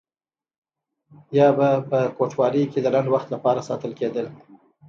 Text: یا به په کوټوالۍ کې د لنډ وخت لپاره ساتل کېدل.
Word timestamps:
یا 1.37 1.47
به 1.57 1.69
په 1.89 1.99
کوټوالۍ 2.17 2.63
کې 2.71 2.79
د 2.81 2.87
لنډ 2.95 3.07
وخت 3.11 3.27
لپاره 3.35 3.65
ساتل 3.69 3.91
کېدل. 3.99 4.25